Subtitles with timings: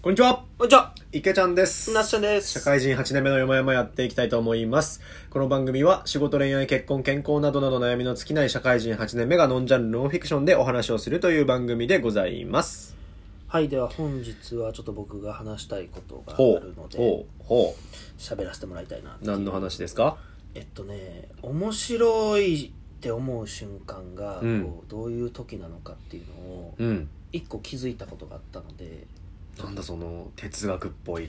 [0.00, 5.00] こんにちはこんにちは池ちゃんですなっしゃんです社会人8年目の山々やっていきたいと思います。
[5.28, 12.94] この番組は仕事、恋愛、結婚、健康などなど悩みの尽きない社会人8年目がノンジャンルノンフィクションでお話をするという番組でございます。
[13.48, 17.76] はいでは本日はちょっと僕が話したいことがあほうるの、でほう、ほ
[18.18, 19.24] 喋らせてもらいたいなってう。
[19.24, 20.16] いう何の話ですか？
[20.54, 22.70] えっとね面白いっ
[23.00, 27.08] て思う瞬間が、うんこうどういう時なのかっていうのをうん。
[27.30, 29.06] 一個気づいたことがあったので
[29.64, 31.28] なんだその哲学っぽい。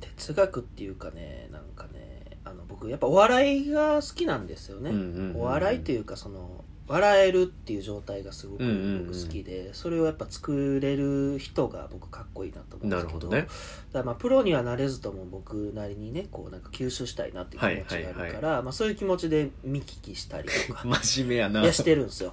[0.00, 5.36] 哲学っていうかねなんかねあの僕やっぱお笑いが好きなんですよね、うんうんうんうん。
[5.36, 9.06] お笑いというかその笑えるっていう状態がすごくうんうんうん。
[9.06, 13.18] 僕好きで、それをやっぱ作れる人が僕かっこいいなと思うんですけど。
[13.18, 13.40] なるほどね。
[13.40, 13.50] だか
[13.94, 20.82] らまあプロにはなれずとも僕なりにねこうなんか吸収したいなっていう気持ちがあるから、まあ、そういう気持ちで見聞きしたりとか。
[21.02, 21.72] 真面目やな。
[21.72, 22.32] してるんですよ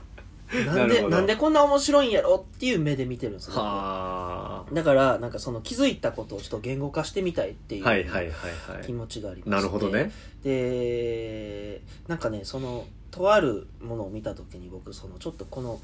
[0.66, 7.90] なんでなんでこんな面白いんやろっていう目で見てるんですよ僕ははだからなんかその気づいたことをちょっと言語化してみたいっていあ。
[7.90, 8.86] はいはういはいはい。
[8.86, 10.12] 気持ちがありまして、なるほどね。
[10.44, 15.80] でなんかねそのとあるものを見た時に僕そのちょっとこの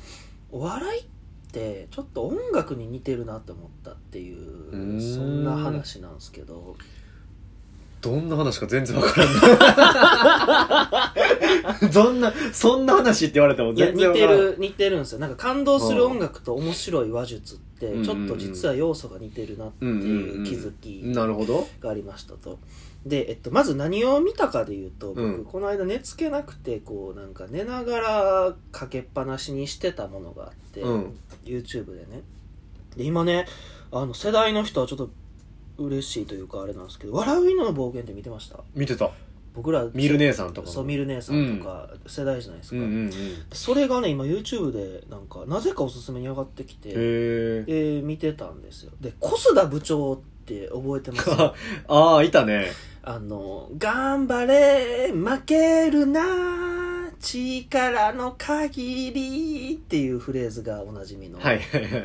[0.51, 1.05] お笑いっ
[1.51, 6.75] てちょっと音楽に似てるなって思ったっていうそんな話なんですけど
[8.01, 9.25] どんな話か全然わから
[11.11, 11.13] ん。
[11.93, 14.27] どんな、そんな話って言われてもいや似て。
[14.27, 21.67] る似てるんですよなんか感動する音楽と面白い話術ってうんちょっと実は要素が似てるなっていう気づきなるほど。
[21.79, 22.59] がありましたと。
[23.05, 32.23] で、えっと、まず何を見たかで言うと、僕、うんこの間寝つけなくて、こう、なんか寝ながらかけっぱなしにしてたものがあって、うん YouTube でね。
[32.97, 33.47] で、今ね、
[33.93, 35.09] あの、世代の人はちょっと
[35.77, 38.59] 嬉しいというかあれなんですけど、笑う犬の暴言って見てました？
[38.75, 39.11] 見てた。
[39.53, 42.77] 僕ら、ミル姉さんとかのそう、ミル姉さんとか、世代じゃないですか。
[42.77, 43.11] うんうんうん。
[43.51, 46.95] それがね、今 YouTube で、なんか、なぜかおすすめに上がってきて、へえ。
[47.67, 48.91] えー見てたんですよ。
[49.01, 51.29] で、小須田部長って覚えてます？
[51.87, 52.71] ああ、いたね。
[53.03, 61.39] あの、頑張れ、負けるな、力の限りっていうフレーズがおなじみの。
[61.39, 62.03] はいはいはいはい。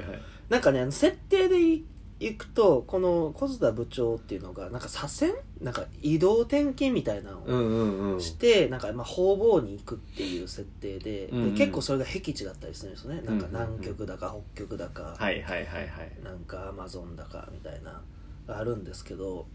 [0.48, 1.84] なんかね、設定でい
[2.20, 5.34] いくと、この小津田部長っていうのが、なんか左遷？
[5.60, 8.20] なんか移動転勤みたいなのをうんうんうん。
[8.20, 13.22] して、なんかまあ方々に行くっていう設定で、うんうんで結構それが僻地だったりするんですよね。
[13.22, 15.16] なんかうんうんうん南極だか北極だか。
[15.18, 16.12] はいはいはいはい。
[16.22, 18.00] なんかアマゾンだかみたいな
[18.46, 19.46] があるんですけど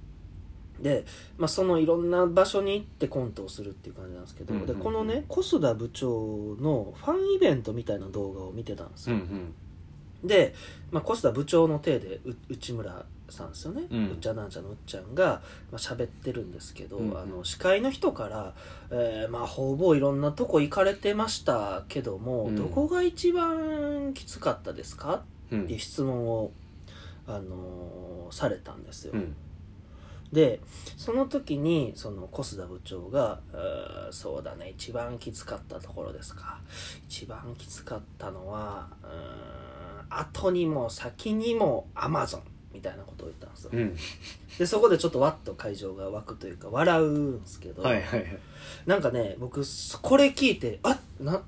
[0.82, 1.06] で、
[1.38, 9.54] まあ、そのいろんな場所に行ってコントをするっていう感じなんですけど、うんうんうんでこのね小須田部長のファンイベントみたいな動画を見てたんですよ、うんうん。
[10.24, 10.54] で、
[10.92, 15.42] まあ、小須田部長の体でう内村さんですよね、ううんっちゃなんちゃのうっちゃんが
[15.72, 17.18] まあ喋ってるんですけど、うんうん。
[17.20, 18.54] あの司会の人から、
[18.92, 22.56] えーまあほぼいろんなとこ行かれてましたけども、うん。
[22.56, 25.24] どこが一番きつかったですか？
[25.52, 25.64] うん。
[25.64, 26.52] っていう質問を、
[27.28, 29.36] あのーされたんですよ、うん。
[30.32, 30.60] で
[30.98, 36.60] その時にその小須田部長が「うーそうだね一番きつかったところですか。
[37.08, 39.12] 一番きつかったのはうーん
[40.10, 42.44] 後にも先にもアマゾン」
[42.74, 43.96] みたいなことを言ったんですよ、うん。
[44.58, 48.40] でそこでちょっとわっと会場が湧くというか笑うんですけど、はいはいはい。
[48.86, 51.42] なんかね僕そこれ聞いてあな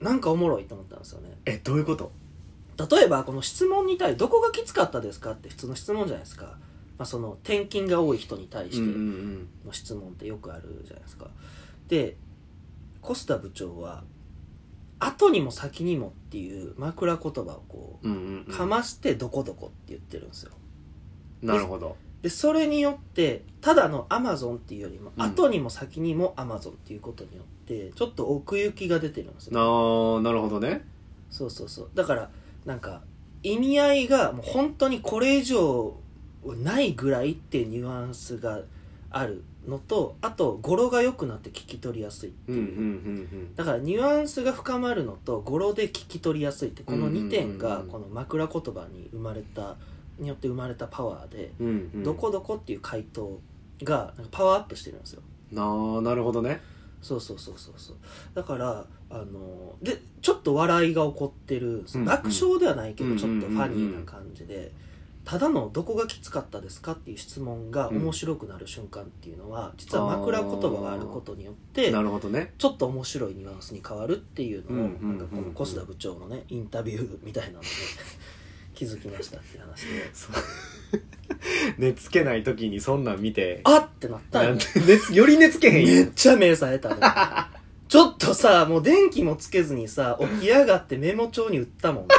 [0.00, 1.36] なんかおもろいと思ったんですよね。
[1.44, 2.10] え、どういうこと？
[2.90, 6.46] 例えばこの質問に対してどこがきつかったですかって普通の質問じゃないですか、
[6.98, 11.28] まあ、その転勤が多い人に対してんの質問ってよくあるじゃないですか。
[11.86, 12.16] で
[13.00, 14.02] コスタ部長は
[15.04, 18.44] 後にも先にもっていう枕言葉をこうんうんうん。
[18.48, 20.52] うかましてどこどこって言ってるんですよ
[21.42, 21.96] なるほど。
[22.22, 30.84] でそれによってただのアマゾンっていうよりも、うん後にも先にもアマゾンっていうことによってちょっと奥行きが出てるんですよああ、なるほどね。
[31.30, 32.30] そうそうそうだから
[32.64, 33.02] なんか
[33.42, 35.96] 意味合いがもう本当にこれ以上
[36.44, 38.60] ないぐらいっていうニュアンスが
[39.10, 42.82] あるのとあと語呂が良くなって聞き取りやすいっていう、うんうんう
[43.52, 47.80] んだからニュアンスが深まるのと語呂で聞き取りやすいってこの2点がうんうん。
[47.80, 49.76] うんうんこの枕言葉に生まれた
[50.18, 51.66] によって生まれたパワーでうん。
[51.66, 51.90] うん。
[51.94, 52.02] うん。
[52.02, 53.38] どこどこっていう回答
[53.84, 55.22] がパワーアップしてるんですよ。
[55.52, 56.60] なあ、なるほどね。
[57.02, 57.96] そうそうそうそうそう。
[58.34, 62.04] だからあのでちょっと笑いが起こってるうんうん。
[62.04, 63.18] 爆笑ではないけどうん。
[63.18, 64.72] ちょっとファニーな感じで
[65.24, 72.54] ただの「どこがきつかったですか?」っていう質問が面白くなる瞬間っていうのは実は枕言葉があることによってなるほどね。
[72.58, 77.66] ちょっと面白いニュアンスに変わるっていうのをなんかこの小須田部長のねインタビューみたいなので
[78.74, 80.10] 気づきましたっていう話で。
[81.78, 83.60] 寝つけない時にそんなん見て。
[83.64, 84.44] あってなった。
[84.44, 84.56] よ
[85.12, 87.00] より寝つけへんめよっちゃ目冴えたね
[87.88, 92.14] ちょっとさもう電気もつけずにさ起き上がってメモ帳に打ったもんね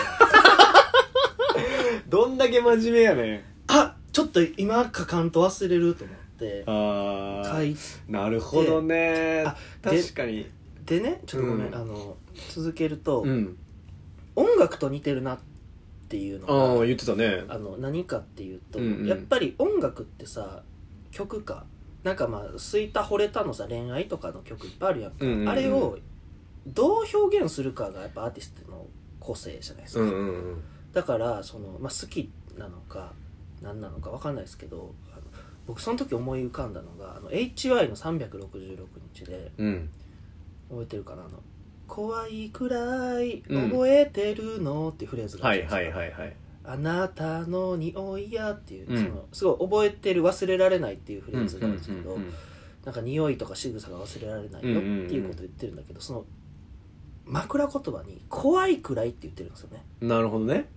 [2.13, 3.41] どんだけ真面目やねん。
[4.11, 7.75] ちょっと今書かんと忘れると思ってああ書い
[8.07, 9.43] なるほどね。
[9.43, 9.57] あ
[9.89, 10.47] で確かに。
[10.85, 11.75] てねちょっとごめん、うん。
[11.75, 12.15] あの
[12.51, 13.57] 続けると、うん。
[14.35, 15.39] 音楽と似てるなっ
[16.07, 17.45] ていうのああが言ってたね。
[17.47, 19.07] あの何かっていうと、うんうん。
[19.07, 20.61] やっぱり音楽ってさ
[21.09, 21.65] 曲か。
[22.03, 25.49] なんかまあ「すいた惚れた」のさ恋愛とかの曲いっぱいあるやんか、うんうんうん。
[25.49, 25.97] あれを
[26.67, 28.85] どう表現するかがやっぱアーティストの
[29.19, 30.21] 個性じゃないですか、うんうんう
[30.51, 30.63] ん
[30.93, 33.13] だからその、まあ、好きなのか
[33.61, 35.21] 何なのか分かんないですけどあの
[35.65, 39.89] 僕その時思い浮かんだのがあの HY の366日でうん。
[40.69, 41.39] 覚えてるかなあの
[41.87, 43.69] 怖いくらいうん。
[43.69, 45.99] 覚えてるの、っていうフレーズがあはいるじゃないですか。
[45.99, 46.35] はいはいはい
[46.65, 49.03] あなたの匂いやっていう、うん。
[49.03, 52.17] そのすごい覚えてる忘れられないっていうフレーズがあるんですけど、
[52.85, 56.25] なんか匂いとか仕草が忘れられないよっていうことを言ってるんだけど、その
[57.25, 59.83] 枕言葉に怖いくらいって言ってるんですよね。
[60.01, 60.69] うんなるほどね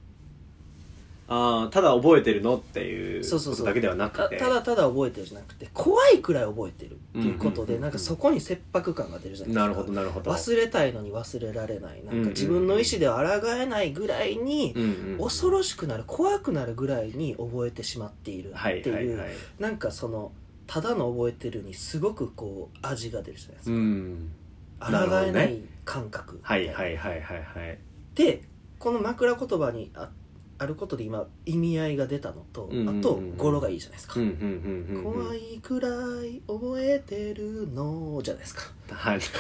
[1.29, 4.37] ああただ覚えてるのっていうことだけではなたくて。
[4.37, 9.61] ただただ覚えてるじゃなくて怖いくらい覚えてるっていうことで、なんかそこに切迫感が出るじゃないですか。
[9.63, 10.31] なるほどなるほど。
[10.31, 12.05] 忘れたいのに忘れられない。
[12.05, 14.75] なんか自分の意思では抗えないぐらいに
[15.19, 19.25] 恐ろしくなる怖くなるぐらいに覚えてしまっているはいっていうは
[19.59, 20.33] なんかその
[20.69, 25.09] ただの覚えてるにすごくこう味が出るじゃないですうか、ん。
[25.11, 27.79] 抗えない感覚はいなはいはいはいはい。
[28.15, 28.43] で
[28.79, 30.11] この枕言葉にあ
[30.59, 35.23] あることで今意味合いが出たのと、うんうんうんあと語呂がいいじゃないですか、うんうんうんうんうん。
[35.23, 35.89] 怖いくら
[36.25, 38.63] い覚えてるのじゃないですか。
[38.91, 39.21] はい。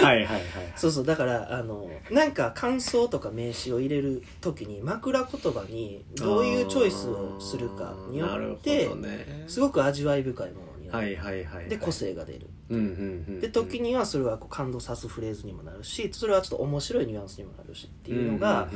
[0.00, 0.42] はいはいはい
[0.76, 9.44] そうそうだからあのなんか感想とか名詞を入れる時に枕言葉にどういうチョイスをするかによってね。
[9.46, 11.68] すごく味わい深いものにはいはいはいはい。
[11.68, 12.48] で個性が出る。
[12.70, 18.68] うんうんうんで時にはそれはこう感動さすフレーズにもなるしそれはちょっと面白いニュアンスにもなるしっていうのが、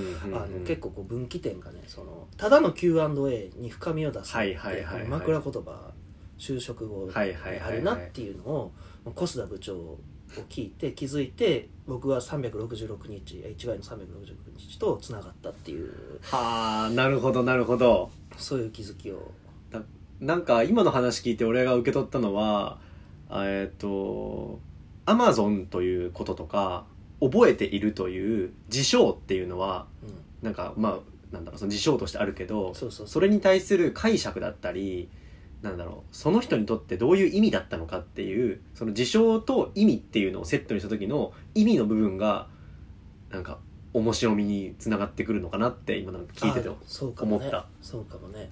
[0.67, 5.93] 結構こう分岐点がねそのただの Q&A に深みを出すってはい枕言葉
[6.39, 8.73] 就職後であるなっていうのを
[9.15, 10.01] 小須田部長を
[10.49, 15.93] 聞いて気づいて僕は366日 HY の366日とつながったっていう。
[16.23, 18.11] はあなるほどなるほど。
[18.37, 19.31] そういう気づきを
[20.25, 22.79] なんか今の話聞いて俺が受け取ったのは
[23.29, 24.59] あえっ、と
[25.05, 26.87] アマゾンということとか
[27.21, 29.87] 覚えているという事象っていうのは
[30.43, 35.11] うなんかまあなんだろうその事象としてあるけどんそれに対する解釈だったり
[35.61, 42.47] なんだろうその人にとってどういう意味だったのかっていうその事象と意味っていうのをセットにした時の意味の部分が
[43.31, 43.59] なんか
[43.93, 47.45] 面白みにつながってくるのかなって今なんか聞いててあそうかもね。
[47.45, 47.67] 思った。
[47.83, 48.51] そうかもね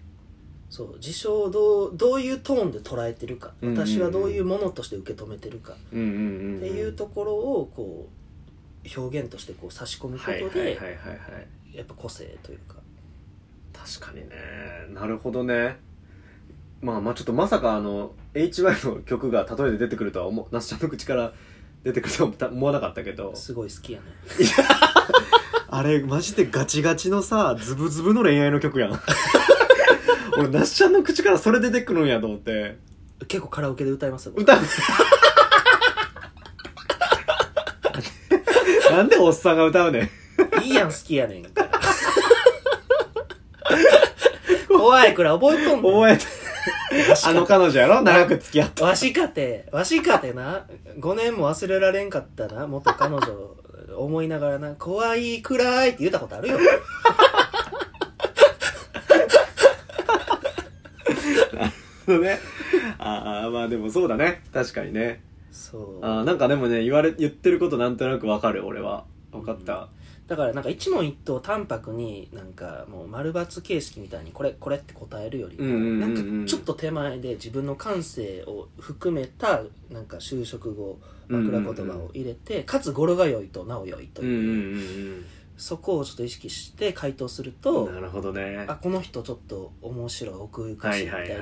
[0.73, 5.75] そう事象をどうどういうトーンで捉えてるか、私はどういうものとして受け止めてるか。
[5.75, 8.09] っていうところをこ
[8.83, 10.79] う表現としてこう差し込むことで、
[11.75, 12.77] やっぱ個性というか。
[13.75, 14.31] 確かにね。
[14.95, 15.77] なるほどね。
[16.81, 21.35] まあまあちょっとまさかあの HY の曲が例えで出てくるとは思う那須ちゃんの口から
[21.85, 23.37] 出てくるとは思わなかったけど。
[23.37, 24.07] すごい好きやね。
[25.69, 29.01] あれマジでガチガチのさズブズブの恋愛の曲やん
[30.39, 32.79] 俺那須ちゃんの口からそれ出てくるんやと思って。
[33.29, 34.33] 結構カラオケで歌いますよ。
[34.37, 34.59] 歌う。
[38.91, 40.11] なんでおっさんが歌うね
[40.61, 40.63] ん。
[40.63, 41.71] いいやん好きやねんから。
[44.69, 45.93] 怖いくらい覚えとんねん。
[45.93, 46.25] 覚えて
[47.27, 50.67] あの彼女やろ長く付き合ったわしかてわしかてな。
[50.99, 53.23] 5年も忘れられんかったな元彼女
[53.97, 54.75] 思いながらな。
[54.75, 56.59] 怖いくらいって言ったことあるよ
[62.19, 62.39] ね。
[62.99, 64.43] ああまあでもそうだね。
[64.53, 65.23] 確かにね。
[65.51, 65.99] そう。
[66.03, 69.05] あーなんかでもね言われ言ってることなんとなくわかる俺は。
[69.33, 69.89] 分かった、
[70.29, 76.01] だからなんか一問一答淡白になんかもう丸抜形式みたいにこれこれって答えるよりもうんうんうんうん。
[76.01, 85.25] なんかちょっと手前で自分の感性を含めたなんか就職後枕言葉を入れて、かつ語呂が良いとなお良いという、うんうんうん
[85.57, 88.65] そこをちょっと意識して回答するうとんなるほどね。
[88.69, 91.37] あこの人ちょっと面白い奥ゆかはしいみたいな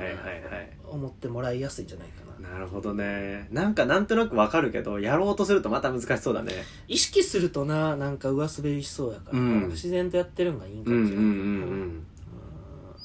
[0.87, 2.49] 思ってもらいやすいんじゃないかな。
[2.49, 3.47] なるほどね。
[3.51, 6.51] なんかなんとなくわかるけどやろうとするとまた難しそうだね。
[6.87, 9.69] 意識するとななんか上滑りしそうやから、うん。
[9.69, 11.21] 自然とやってるのがいいんかもしれないけど。
[11.23, 12.05] ん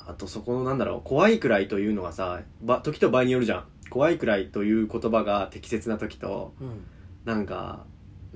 [0.09, 3.65] あとそこのなんだろう怖いくらいというのはさば時と場合によるじゃん。
[3.91, 6.85] 怖いくらいという言葉が適切な時とうんうん。
[7.25, 7.85] なんか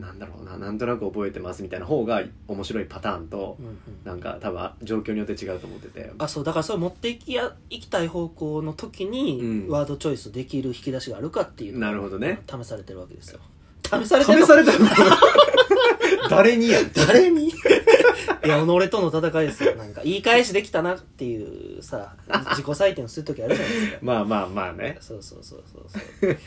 [0.01, 3.77] なんだろうななんとなく覚えてますみたいな方が面白いパターンとうんうん。
[4.05, 6.11] なんか多分状況によって違うと思ってて。
[6.19, 9.69] あそうだからそれ持っていきやいきたい方向の時に、うん。
[9.69, 12.43] ワードチョイスできる引き出しがあるかっていうなるほどね。
[12.49, 13.41] 試されてるわけですよ。
[13.85, 14.87] 試されてる試されたの？
[16.31, 16.91] 誰にやん？
[16.93, 17.49] 誰に？
[17.49, 19.75] いや己との戦いですよ。
[19.77, 22.15] なんか言い返しできたなっていうさ
[22.51, 23.99] 自己採点する時あるじゃないですか。
[24.03, 24.97] まあまあまあね。
[25.01, 25.85] そうそうそうそう
[26.21, 26.39] そう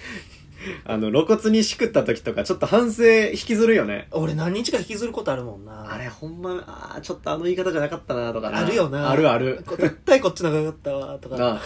[0.86, 4.08] あの露骨にしくった時とかちょっと反省引きずるよね。
[4.12, 5.94] 俺何日か引きずることあるもんな。
[5.94, 8.60] あれほんまあーちょっとあの言い方じゃなかったなとかな。
[8.60, 9.10] あるよな。
[9.10, 9.64] あるある。
[9.66, 11.38] こ絶対こっち長かったわとか。
[11.38, 11.62] な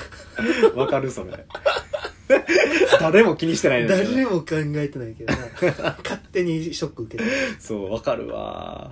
[0.75, 0.79] あ。
[0.79, 1.45] わかるそれ。
[2.99, 4.13] 誰も気にしてないのに。
[4.13, 5.39] 誰も考えてないけどな。
[6.03, 8.91] 勝手にショック受けてそうわかるわ。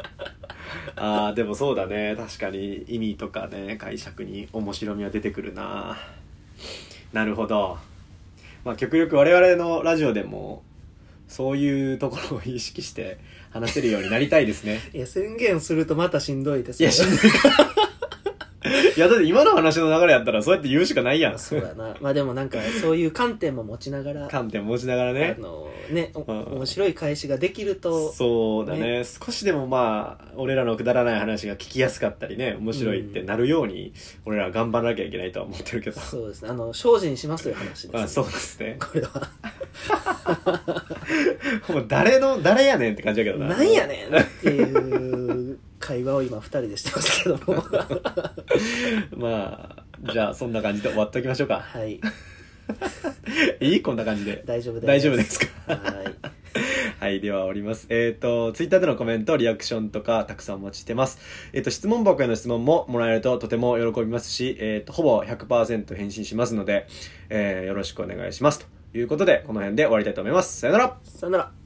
[0.95, 2.15] あーでもそうだね。
[2.17, 5.97] 確かに意味とかね解釈に面白みは出てくるな。
[7.11, 7.77] なるほど
[8.65, 10.63] まあ極力我々のラジオでも
[11.27, 13.19] そういうところを意識して
[13.51, 14.81] 話せるようになりたいですね。
[14.93, 17.17] いや宣言するとまたしんどいですいやしんどい
[18.95, 21.39] いやだって今の話の流れやったらそうやって言うしかないやん。
[21.39, 21.95] そうだな。
[22.01, 25.35] まあでもなんかそういう観点も持ちながら観点持ちながらね。
[25.37, 26.43] あのねおうん。
[26.55, 28.11] 面白い返しができると。
[28.11, 29.03] そうだね。
[29.03, 33.93] 少しでもまあ俺らのくだらない話が聞きやすかったりね面白いってなるように、
[34.25, 35.99] 俺らは頑張らなきゃいけないとは思ってるけど。
[35.99, 36.49] そうですね。
[36.49, 38.77] あの精進しますという話です、あそうですね。
[38.79, 39.29] これは。
[41.69, 43.55] もう誰の誰やねんって感じだけどな。
[43.55, 47.63] なんやねんっていう会話を今二人でしてますけども。
[49.17, 51.59] まあじゃあそんな感じで終わっておきましょうか。
[51.59, 51.99] はい。
[53.61, 53.81] いい？
[53.81, 54.43] こんな感じで。
[54.45, 54.87] 大丈夫です。
[54.87, 55.47] 大丈夫ですか？
[55.75, 56.15] はい。
[56.99, 57.85] はい、ではおります。
[57.89, 61.19] えっ、と、ツイッターでのコメント、リアクションとか、たくさんお待ちしてます。
[61.51, 66.87] えっ、と、質問箱への質問ももらえるととても喜びますし、えっ、と、ほぼ100%返信しますので、
[67.29, 68.59] えーよろしくお願いします。
[68.93, 70.61] ということで、この辺で終わりたいと思います。
[70.61, 70.97] さよなら。
[71.03, 71.64] さよなら